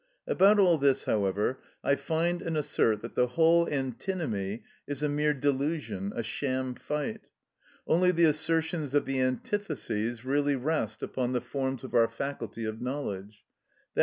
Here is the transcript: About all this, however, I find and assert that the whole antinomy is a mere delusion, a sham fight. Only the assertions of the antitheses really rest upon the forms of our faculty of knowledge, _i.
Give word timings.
About 0.25 0.57
all 0.57 0.79
this, 0.79 1.05
however, 1.05 1.59
I 1.83 1.95
find 1.95 2.41
and 2.41 2.57
assert 2.57 3.03
that 3.03 3.13
the 3.13 3.27
whole 3.27 3.69
antinomy 3.69 4.63
is 4.87 5.03
a 5.03 5.07
mere 5.07 5.35
delusion, 5.35 6.11
a 6.15 6.23
sham 6.23 6.73
fight. 6.73 7.29
Only 7.85 8.09
the 8.09 8.25
assertions 8.25 8.95
of 8.95 9.05
the 9.05 9.19
antitheses 9.21 10.25
really 10.25 10.55
rest 10.55 11.03
upon 11.03 11.33
the 11.33 11.41
forms 11.41 11.83
of 11.83 11.93
our 11.93 12.07
faculty 12.07 12.65
of 12.65 12.81
knowledge, 12.81 13.45
_i. 13.95 13.99